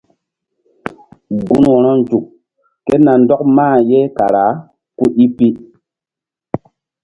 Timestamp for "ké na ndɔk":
2.85-3.41